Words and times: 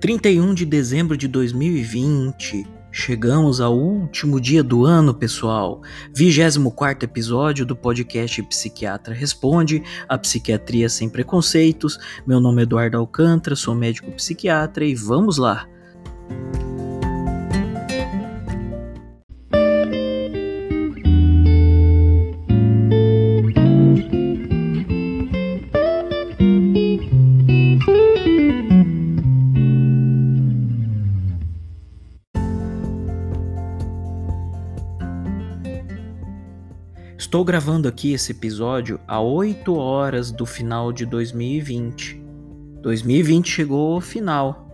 31 0.00 0.54
de 0.54 0.64
dezembro 0.64 1.14
de 1.14 1.28
2020. 1.28 2.66
Chegamos 2.90 3.60
ao 3.60 3.78
último 3.78 4.40
dia 4.40 4.64
do 4.64 4.86
ano, 4.86 5.12
pessoal. 5.12 5.82
24 6.16 7.04
episódio 7.04 7.66
do 7.66 7.76
podcast 7.76 8.42
Psiquiatra 8.44 9.14
Responde, 9.14 9.82
a 10.08 10.16
psiquiatria 10.16 10.88
sem 10.88 11.06
preconceitos. 11.06 11.98
Meu 12.26 12.40
nome 12.40 12.62
é 12.62 12.64
Eduardo 12.64 12.96
Alcântara, 12.96 13.54
sou 13.54 13.74
médico 13.74 14.10
psiquiatra 14.12 14.86
e 14.86 14.94
vamos 14.94 15.36
lá. 15.36 15.68
Estou 37.30 37.44
gravando 37.44 37.86
aqui 37.86 38.12
esse 38.12 38.32
episódio 38.32 38.98
a 39.06 39.20
8 39.20 39.72
horas 39.76 40.32
do 40.32 40.44
final 40.44 40.92
de 40.92 41.06
2020. 41.06 42.20
2020 42.82 43.48
chegou 43.48 43.94
ao 43.94 44.00
final. 44.00 44.68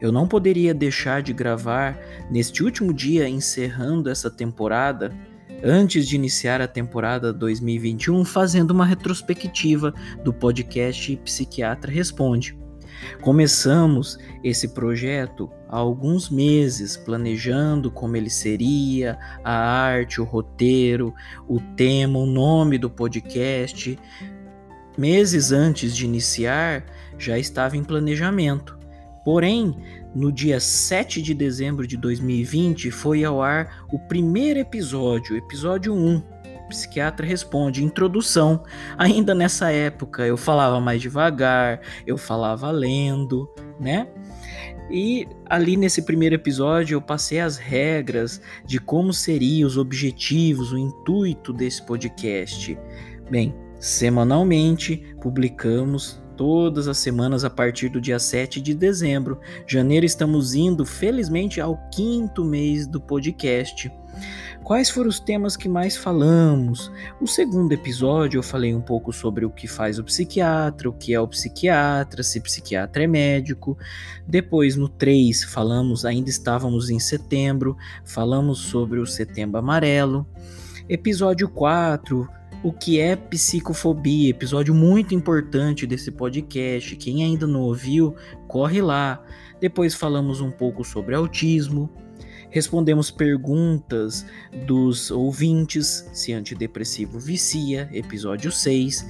Eu 0.00 0.12
não 0.12 0.28
poderia 0.28 0.72
deixar 0.72 1.22
de 1.22 1.32
gravar 1.32 1.98
neste 2.30 2.62
último 2.62 2.94
dia 2.94 3.28
encerrando 3.28 4.08
essa 4.08 4.30
temporada, 4.30 5.12
antes 5.60 6.06
de 6.06 6.14
iniciar 6.14 6.60
a 6.60 6.68
temporada 6.68 7.32
2021, 7.32 8.24
fazendo 8.24 8.70
uma 8.70 8.86
retrospectiva 8.86 9.92
do 10.22 10.32
podcast 10.32 11.16
Psiquiatra 11.16 11.90
Responde. 11.90 12.56
Começamos 13.20 14.18
esse 14.42 14.68
projeto 14.68 15.50
há 15.68 15.76
alguns 15.76 16.30
meses, 16.30 16.96
planejando 16.96 17.90
como 17.90 18.16
ele 18.16 18.30
seria, 18.30 19.18
a 19.44 19.52
arte, 19.52 20.20
o 20.20 20.24
roteiro, 20.24 21.14
o 21.48 21.60
tema, 21.60 22.18
o 22.18 22.26
nome 22.26 22.78
do 22.78 22.90
podcast. 22.90 23.98
Meses 24.96 25.52
antes 25.52 25.94
de 25.94 26.04
iniciar, 26.04 26.84
já 27.18 27.38
estava 27.38 27.76
em 27.76 27.84
planejamento. 27.84 28.76
Porém, 29.24 29.76
no 30.14 30.30
dia 30.30 30.60
7 30.60 31.20
de 31.20 31.34
dezembro 31.34 31.86
de 31.86 31.96
2020, 31.96 32.90
foi 32.90 33.24
ao 33.24 33.42
ar 33.42 33.84
o 33.92 33.98
primeiro 33.98 34.60
episódio, 34.60 35.36
episódio 35.36 35.92
1, 35.92 36.22
psiquiatra 36.68 37.26
responde, 37.26 37.84
introdução. 37.84 38.62
Ainda 38.98 39.34
nessa 39.34 39.70
época 39.70 40.26
eu 40.26 40.36
falava 40.36 40.80
mais 40.80 41.00
devagar, 41.00 41.80
eu 42.06 42.16
falava 42.16 42.70
lendo, 42.70 43.48
né? 43.80 44.08
E 44.90 45.26
ali 45.46 45.76
nesse 45.76 46.02
primeiro 46.02 46.36
episódio 46.36 46.96
eu 46.96 47.02
passei 47.02 47.40
as 47.40 47.56
regras 47.56 48.40
de 48.64 48.78
como 48.78 49.12
seriam 49.12 49.66
os 49.66 49.76
objetivos, 49.76 50.72
o 50.72 50.78
intuito 50.78 51.52
desse 51.52 51.84
podcast. 51.84 52.78
Bem, 53.30 53.54
semanalmente 53.80 55.16
publicamos 55.20 56.22
todas 56.36 56.86
as 56.86 56.98
semanas 56.98 57.44
a 57.44 57.50
partir 57.50 57.88
do 57.88 58.00
dia 58.00 58.18
7 58.18 58.60
de 58.60 58.74
dezembro. 58.74 59.40
Janeiro 59.66 60.04
estamos 60.04 60.54
indo, 60.54 60.84
felizmente, 60.84 61.60
ao 61.60 61.76
quinto 61.90 62.44
mês 62.44 62.86
do 62.86 63.00
podcast. 63.00 63.90
Quais 64.62 64.90
foram 64.90 65.08
os 65.08 65.20
temas 65.20 65.56
que 65.56 65.68
mais 65.68 65.96
falamos? 65.96 66.90
O 67.20 67.26
segundo 67.26 67.70
episódio 67.72 68.38
eu 68.38 68.42
falei 68.42 68.74
um 68.74 68.80
pouco 68.80 69.12
sobre 69.12 69.44
o 69.44 69.50
que 69.50 69.68
faz 69.68 69.98
o 69.98 70.04
psiquiatra, 70.04 70.88
o 70.88 70.92
que 70.92 71.14
é 71.14 71.20
o 71.20 71.28
psiquiatra, 71.28 72.22
se 72.24 72.40
psiquiatra 72.40 73.04
é 73.04 73.06
médico. 73.06 73.78
Depois, 74.26 74.74
no 74.74 74.88
3, 74.88 75.44
falamos, 75.44 76.04
ainda 76.04 76.30
estávamos 76.30 76.90
em 76.90 76.98
setembro, 76.98 77.76
falamos 78.04 78.58
sobre 78.58 78.98
o 78.98 79.06
setembro 79.06 79.58
amarelo. 79.58 80.26
Episódio 80.88 81.48
4, 81.48 82.28
o 82.66 82.72
que 82.72 82.98
é 82.98 83.14
psicofobia, 83.14 84.30
episódio 84.30 84.74
muito 84.74 85.14
importante 85.14 85.86
desse 85.86 86.10
podcast. 86.10 86.96
Quem 86.96 87.22
ainda 87.22 87.46
não 87.46 87.60
ouviu, 87.60 88.16
corre 88.48 88.82
lá. 88.82 89.22
Depois 89.60 89.94
falamos 89.94 90.40
um 90.40 90.50
pouco 90.50 90.82
sobre 90.82 91.14
autismo 91.14 91.88
Respondemos 92.50 93.10
perguntas 93.10 94.24
dos 94.66 95.10
ouvintes 95.10 96.08
se 96.12 96.32
antidepressivo 96.32 97.18
vicia, 97.18 97.88
episódio 97.92 98.50
6. 98.50 99.04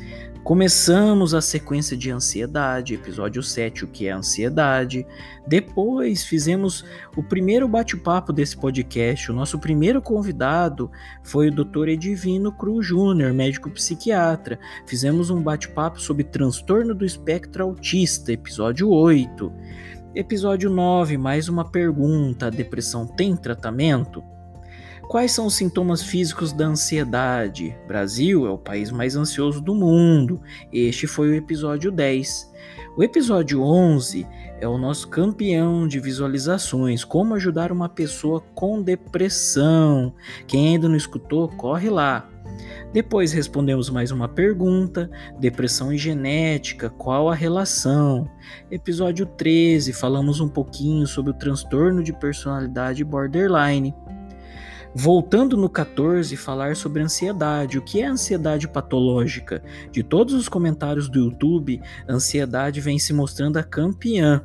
Começamos 0.47 1.35
a 1.35 1.41
sequência 1.41 1.97
de 1.97 2.09
ansiedade, 2.09 2.95
episódio 2.95 3.43
7, 3.43 3.85
o 3.85 3.89
que 3.89 4.07
é 4.07 4.13
ansiedade. 4.13 5.05
Depois 5.45 6.25
fizemos 6.25 6.85
o 7.17 7.23
primeiro 7.23 7.67
bate-papo 7.67 8.33
desse 8.33 8.57
podcast. 8.57 9.33
O 9.33 9.35
nosso 9.35 9.59
primeiro 9.59 10.01
convidado 10.01 10.89
foi 11.25 11.49
o 11.49 11.51
Dr. 11.53 11.89
Edivino 11.89 12.53
Cruz 12.53 12.87
Júnior, 12.87 13.33
médico 13.33 13.69
psiquiatra. 13.71 14.57
Fizemos 14.87 15.31
um 15.31 15.43
bate-papo 15.43 16.01
sobre 16.01 16.23
transtorno 16.23 16.95
do 16.95 17.05
espectro 17.05 17.65
autista, 17.65 18.33
episódio 18.33 18.89
8. 18.89 19.53
Episódio 20.17 20.71
9, 20.71 21.19
mais 21.19 21.47
uma 21.47 21.63
pergunta: 21.63 22.47
a 22.47 22.51
depressão 22.51 23.07
tem 23.07 23.37
tratamento? 23.37 24.25
Quais 25.11 25.31
são 25.31 25.45
os 25.45 25.55
sintomas 25.55 26.03
físicos 26.03 26.55
da 26.55 26.65
ansiedade? 26.65 27.77
Brasil 27.87 28.47
é 28.47 28.51
o 28.51 28.57
país 28.57 28.91
mais 28.91 29.15
ansioso 29.15 29.61
do 29.61 29.75
mundo. 29.75 30.41
Este 30.73 31.07
foi 31.07 31.29
o 31.29 31.35
episódio 31.35 31.93
10. 31.93 32.51
O 32.97 33.03
episódio 33.05 33.61
11 33.61 34.27
é 34.59 34.67
o 34.67 34.79
nosso 34.79 35.07
campeão 35.09 35.87
de 35.87 36.01
visualizações, 36.01 37.05
como 37.05 37.35
ajudar 37.35 37.71
uma 37.71 37.91
pessoa 37.91 38.41
com 38.55 38.81
depressão. 38.81 40.15
Quem 40.47 40.69
ainda 40.69 40.89
não 40.89 40.97
escutou, 40.97 41.47
corre 41.47 41.91
lá. 41.91 42.27
Depois 42.93 43.33
respondemos 43.33 43.91
mais 43.91 44.11
uma 44.11 44.29
pergunta: 44.29 45.11
depressão 45.39 45.93
e 45.93 45.99
genética, 45.99 46.89
qual 46.89 47.29
a 47.29 47.35
relação? 47.35 48.29
Episódio 48.71 49.27
13, 49.27 49.93
falamos 49.93 50.41
um 50.41 50.49
pouquinho 50.49 51.07
sobre 51.07 51.33
o 51.33 51.35
transtorno 51.35 52.03
de 52.03 52.13
personalidade 52.13 53.05
borderline. 53.05 53.95
Voltando 54.95 55.59
no 55.59 55.69
14, 55.69 56.35
falar 56.39 56.75
sobre 56.75 57.03
ansiedade. 57.03 57.77
O 57.77 57.83
que 57.83 58.01
é 58.01 58.07
ansiedade 58.07 58.67
patológica? 58.67 59.63
De 59.93 60.03
todos 60.03 60.33
os 60.33 60.49
comentários 60.49 61.07
do 61.07 61.19
YouTube, 61.19 61.83
ansiedade 62.09 62.81
vem 62.81 62.99
se 62.99 63.13
mostrando 63.13 63.59
a 63.59 63.63
campeã 63.63 64.43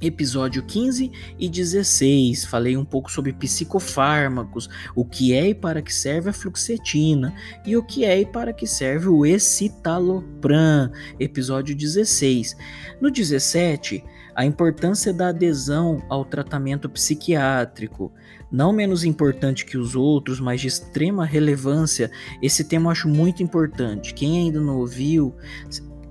episódio 0.00 0.62
15 0.62 1.10
e 1.38 1.48
16. 1.48 2.44
Falei 2.44 2.76
um 2.76 2.84
pouco 2.84 3.10
sobre 3.10 3.32
psicofármacos, 3.32 4.68
o 4.94 5.04
que 5.04 5.32
é 5.32 5.48
e 5.48 5.54
para 5.54 5.82
que 5.82 5.92
serve 5.92 6.30
a 6.30 6.32
fluoxetina 6.32 7.34
e 7.66 7.76
o 7.76 7.82
que 7.82 8.04
é 8.04 8.20
e 8.20 8.26
para 8.26 8.52
que 8.52 8.66
serve 8.66 9.08
o 9.08 9.24
escitalopram, 9.24 10.90
episódio 11.18 11.76
16. 11.76 12.56
No 13.00 13.10
17, 13.10 14.04
a 14.38 14.44
importância 14.44 15.12
da 15.12 15.30
adesão 15.30 16.00
ao 16.08 16.24
tratamento 16.24 16.88
psiquiátrico. 16.88 18.12
Não 18.52 18.72
menos 18.72 19.02
importante 19.02 19.66
que 19.66 19.76
os 19.76 19.96
outros, 19.96 20.38
mas 20.38 20.60
de 20.60 20.68
extrema 20.68 21.24
relevância, 21.24 22.08
esse 22.40 22.62
tema 22.62 22.86
eu 22.86 22.92
acho 22.92 23.08
muito 23.08 23.42
importante. 23.42 24.14
Quem 24.14 24.38
ainda 24.38 24.60
não 24.60 24.78
ouviu, 24.78 25.34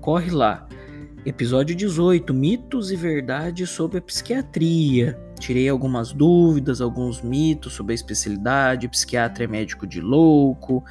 corre 0.02 0.30
lá. 0.30 0.68
Episódio 1.28 1.76
18: 1.76 2.32
Mitos 2.32 2.90
e 2.90 2.96
verdades 2.96 3.68
sobre 3.68 3.98
a 3.98 4.00
psiquiatria. 4.00 5.20
Tirei 5.38 5.68
algumas 5.68 6.10
dúvidas, 6.10 6.80
alguns 6.80 7.20
mitos 7.20 7.74
sobre 7.74 7.92
a 7.92 7.94
especialidade. 7.94 8.88
Psiquiatra 8.88 9.44
é 9.44 9.46
médico 9.46 9.86
de 9.86 10.00
louco, 10.00 10.82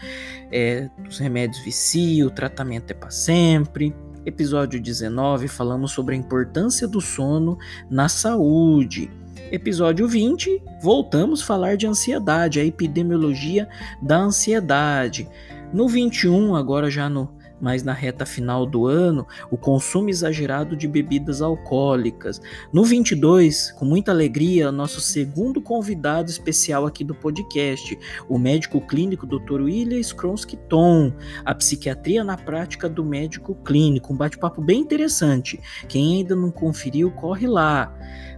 é, 0.51 0.91
os 1.09 1.17
remédios 1.17 1.63
viciam, 1.63 2.27
o 2.27 2.31
tratamento 2.31 2.91
é 2.91 2.93
para 2.93 3.09
sempre. 3.09 3.95
Episódio 4.27 4.79
19: 4.79 5.47
Falamos 5.47 5.91
sobre 5.91 6.13
a 6.13 6.17
importância 6.19 6.87
do 6.87 7.01
sono 7.01 7.57
na 7.89 8.07
saúde. 8.07 9.09
Episódio 9.51 10.07
20: 10.07 10.61
Voltamos 10.83 11.41
a 11.41 11.45
falar 11.45 11.77
de 11.77 11.87
ansiedade, 11.87 12.59
a 12.59 12.63
epidemiologia 12.63 13.67
da 13.99 14.17
ansiedade. 14.17 15.27
No 15.73 15.87
21, 15.87 16.55
agora 16.55 16.91
já 16.91 17.09
no 17.09 17.36
mas 17.59 17.83
na 17.83 17.93
reta 17.93 18.25
final 18.25 18.65
do 18.65 18.87
ano, 18.87 19.25
o 19.49 19.57
consumo 19.57 20.09
exagerado 20.09 20.75
de 20.75 20.87
bebidas 20.87 21.41
alcoólicas. 21.41 22.41
No 22.71 22.83
22, 22.83 23.71
com 23.71 23.85
muita 23.85 24.11
alegria, 24.11 24.71
nosso 24.71 25.01
segundo 25.01 25.61
convidado 25.61 26.29
especial 26.29 26.85
aqui 26.85 27.03
do 27.03 27.15
podcast, 27.15 27.97
o 28.29 28.37
médico 28.37 28.79
clínico 28.81 29.25
Dr. 29.25 29.61
William 29.61 29.99
Skronsky 29.99 30.57
Tom, 30.69 31.11
a 31.43 31.53
psiquiatria 31.55 32.23
na 32.23 32.37
prática 32.37 32.87
do 32.87 33.03
médico 33.03 33.55
clínico, 33.55 34.13
um 34.13 34.17
bate-papo 34.17 34.61
bem 34.61 34.81
interessante. 34.81 35.59
Quem 35.87 36.17
ainda 36.17 36.35
não 36.35 36.51
conferiu, 36.51 37.11
corre 37.11 37.47
lá. 37.47 37.93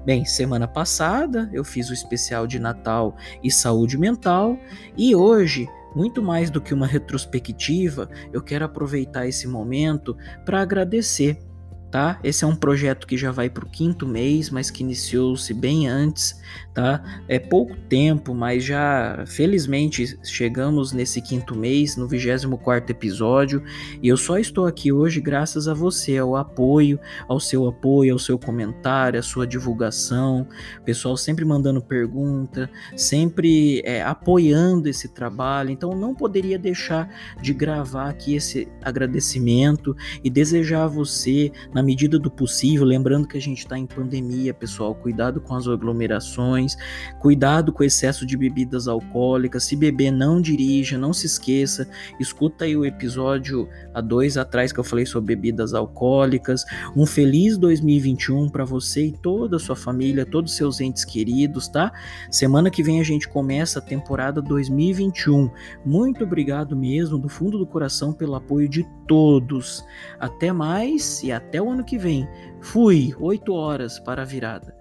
Bem, 0.06 0.26
semana 0.26 0.68
passada 0.68 1.50
eu 1.52 1.64
fiz 1.64 1.90
o 1.90 1.94
especial 1.94 2.48
de 2.48 2.58
Natal 2.58 3.16
e 3.44 3.52
saúde 3.52 3.98
mental 3.98 4.58
e 4.98 5.16
hoje 5.16 5.68
muito 5.96 6.22
mais 6.22 6.50
do 6.50 6.62
que 6.62 6.74
uma 6.74 6.88
retrospectiva, 6.88 8.10
eu 8.32 8.42
quero 8.42 8.66
aproveitar 8.66 9.28
esse 9.28 9.48
momento 9.48 10.16
para 10.46 10.62
agradecer. 10.62 11.49
Tá? 11.92 12.20
Esse 12.24 12.44
é 12.44 12.48
um 12.48 12.56
projeto 12.56 13.08
que 13.08 13.18
já 13.18 13.32
vai 13.32 13.50
para 13.50 13.66
o 13.66 13.70
quinto 13.70 14.08
mês, 14.08 14.50
mas 14.50 14.70
que 14.70 14.84
iniciou-se 14.84 15.54
bem 15.54 15.88
antes, 15.88 16.40
tá? 16.74 17.04
É 17.28 17.40
pouco 17.40 17.76
tempo, 17.76 18.34
mas 18.34 18.64
já 18.64 19.24
felizmente 19.28 20.18
chegamos 20.24 20.92
nesse 20.92 21.22
quinto 21.22 21.56
mês, 21.56 21.96
no 21.96 22.08
24 22.08 22.92
episódio, 22.92 23.64
e 24.02 24.08
eu 24.08 24.18
só 24.18 24.38
estou 24.38 24.66
aqui 24.66 24.92
hoje 24.92 25.20
graças 25.20 25.68
a 25.68 25.74
você, 25.74 26.18
ao 26.18 26.36
apoio, 26.36 27.00
ao 27.28 27.40
seu 27.40 27.68
apoio, 27.68 28.14
ao 28.14 28.20
seu 28.20 28.38
comentário, 28.38 29.20
à 29.20 29.24
sua 29.24 29.48
divulgação, 29.48 30.48
pessoal 30.86 31.18
sempre 31.18 31.44
mandando 31.44 31.82
pergunta, 31.82 32.70
sempre 32.96 33.82
é, 33.84 34.02
apoiando 34.04 34.88
esse 34.88 35.10
trabalho, 35.10 35.72
então 35.72 35.96
não 35.96 36.14
poderia 36.14 36.60
deixar 36.60 37.10
de 37.42 37.54
gravar 37.54 38.10
aqui 38.10 38.36
esse 38.36 38.68
agradecimento 38.82 39.96
e 40.24 40.30
desejar 40.30 40.84
a 40.84 40.88
você 40.88 41.52
na 41.74 41.79
medida 41.84 42.20
do 42.20 42.30
possível, 42.30 42.86
lembrando 42.86 43.28
que 43.28 43.38
a 43.38 43.42
gente 43.42 43.60
está 43.60 43.78
em 43.78 43.86
pandemia, 43.86 44.54
pessoal, 44.54 44.94
cuidado 44.96 45.42
com 45.42 45.56
as 45.56 45.68
aglomerações, 45.68 46.78
cuidado 47.20 47.72
com 47.72 47.84
o 47.84 47.86
excesso 47.86 48.26
de 48.26 48.38
bebidas 48.38 48.88
alcoólicas. 48.88 49.64
Se 49.64 49.76
beber, 49.76 50.12
não 50.12 50.42
dirija, 50.42 50.98
não 50.98 51.14
se 51.14 51.26
esqueça. 51.26 51.88
Escuta 52.20 52.66
aí 52.66 52.76
o 52.76 52.86
episódio 52.86 53.68
há 53.94 54.02
dois 54.02 54.38
atrás 54.38 54.72
que 54.72 54.80
eu 54.80 54.84
falei 54.84 55.06
sobre 55.06 55.36
bebidas 55.36 55.74
alcoólicas. 55.74 56.64
Um 56.96 57.06
feliz 57.06 57.58
2021 57.58 58.50
para 58.50 58.66
você 58.66 59.08
e 59.08 59.12
toda 59.12 59.58
a 59.58 59.60
sua 59.60 59.76
família, 59.76 60.26
todos 60.26 60.52
os 60.52 60.58
seus 60.58 60.82
entes 60.82 61.06
queridos, 61.06 61.68
tá? 61.68 61.92
Semana 62.30 62.70
que 62.70 62.84
vem 62.84 63.00
a 63.00 63.04
gente 63.04 63.28
começa 63.28 63.80
a 63.80 63.82
temporada 63.82 64.42
2021. 64.42 65.50
Muito 65.86 66.24
obrigado 66.24 66.76
mesmo, 66.76 67.18
do 67.18 67.30
fundo 67.30 67.58
do 67.58 67.66
coração, 67.66 68.14
pelo 68.14 68.36
apoio 68.36 68.68
de 68.68 68.86
todos. 69.08 69.84
Até 70.20 70.52
mais 70.52 71.24
e 71.24 71.32
até 71.32 71.62
o 71.70 71.74
ano 71.74 71.84
que 71.84 71.98
vem. 71.98 72.28
Fui, 72.62 73.16
8 73.20 73.54
horas 73.54 74.00
para 74.00 74.24
a 74.24 74.26
virada. 74.26 74.76